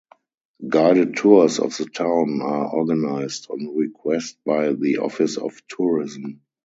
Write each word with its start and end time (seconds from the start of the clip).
Guided 0.67 1.15
tours 1.15 1.59
of 1.59 1.77
the 1.77 1.85
town 1.85 2.41
are 2.41 2.73
organised 2.73 3.51
on 3.51 3.75
request 3.77 4.35
by 4.43 4.73
the 4.73 4.97
Office 4.97 5.37
of 5.37 5.61
Tourism. 5.67 6.41